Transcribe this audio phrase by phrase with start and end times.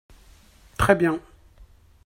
[0.79, 1.19] Très bien